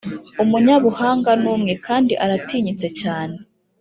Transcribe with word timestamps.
Umunyabuhanga 0.43 1.29
ni 1.41 1.47
umwe, 1.53 1.73
kandi 1.87 2.13
aratinyitse 2.23 2.87
cyane, 3.01 3.35